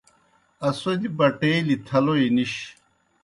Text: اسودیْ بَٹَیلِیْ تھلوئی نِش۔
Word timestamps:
اسودیْ 0.67 1.09
بَٹَیلِیْ 1.17 1.75
تھلوئی 1.87 2.27
نِش۔ 2.35 2.53